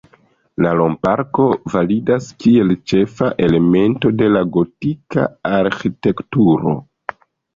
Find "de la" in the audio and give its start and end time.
4.21-4.41